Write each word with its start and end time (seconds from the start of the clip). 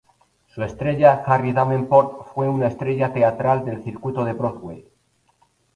Su 0.47 0.59
padre, 0.61 1.05
Harry 1.27 1.53
Davenport, 1.53 2.25
fue 2.33 2.49
una 2.49 2.65
estrella 2.69 3.13
teatral 3.13 3.63
del 3.63 3.83
circuito 3.83 4.25
de 4.25 4.33
Broadway. 4.33 4.87